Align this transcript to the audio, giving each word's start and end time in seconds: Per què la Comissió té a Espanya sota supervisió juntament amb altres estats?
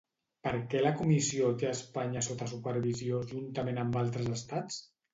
Per 0.45 0.53
què 0.71 0.79
la 0.85 0.93
Comissió 1.01 1.51
té 1.61 1.69
a 1.69 1.75
Espanya 1.79 2.25
sota 2.31 2.49
supervisió 2.57 3.23
juntament 3.37 3.83
amb 3.87 4.03
altres 4.07 4.37
estats? 4.43 4.87